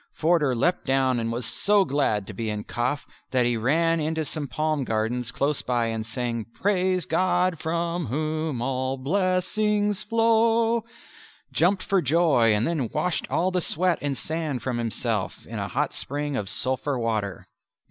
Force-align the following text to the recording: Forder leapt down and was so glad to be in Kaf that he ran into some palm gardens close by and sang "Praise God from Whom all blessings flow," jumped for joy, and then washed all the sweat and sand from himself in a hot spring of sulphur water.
Forder 0.13 0.55
leapt 0.55 0.83
down 0.85 1.19
and 1.19 1.31
was 1.31 1.45
so 1.45 1.85
glad 1.85 2.25
to 2.25 2.33
be 2.33 2.49
in 2.49 2.63
Kaf 2.63 3.05
that 3.29 3.45
he 3.45 3.55
ran 3.55 3.99
into 3.99 4.25
some 4.25 4.47
palm 4.47 4.83
gardens 4.83 5.31
close 5.31 5.61
by 5.61 5.85
and 5.89 6.03
sang 6.07 6.45
"Praise 6.55 7.05
God 7.05 7.59
from 7.59 8.07
Whom 8.07 8.63
all 8.63 8.97
blessings 8.97 10.01
flow," 10.01 10.85
jumped 11.53 11.83
for 11.83 12.01
joy, 12.01 12.51
and 12.51 12.65
then 12.65 12.89
washed 12.89 13.27
all 13.29 13.51
the 13.51 13.61
sweat 13.61 13.99
and 14.01 14.17
sand 14.17 14.63
from 14.63 14.79
himself 14.79 15.45
in 15.45 15.59
a 15.59 15.67
hot 15.67 15.93
spring 15.93 16.35
of 16.35 16.49
sulphur 16.49 16.97
water. 16.97 17.45